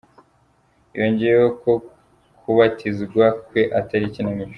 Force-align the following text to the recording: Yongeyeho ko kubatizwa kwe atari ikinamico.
Yongeyeho 0.97 1.47
ko 1.61 1.71
kubatizwa 2.39 3.25
kwe 3.47 3.61
atari 3.79 4.05
ikinamico. 4.07 4.49